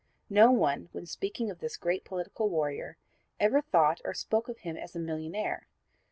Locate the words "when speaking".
0.93-1.51